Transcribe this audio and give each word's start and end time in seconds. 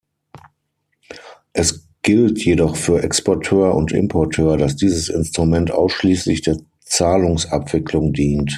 Es 1.53 1.87
gilt 2.01 2.43
jedoch 2.43 2.75
für 2.75 3.03
Exporteur 3.03 3.75
und 3.75 3.91
Importeur, 3.91 4.57
dass 4.57 4.75
dieses 4.75 5.09
Instrument 5.09 5.69
ausschließlich 5.69 6.41
der 6.41 6.57
Zahlungsabwicklung 6.79 8.11
dient. 8.11 8.49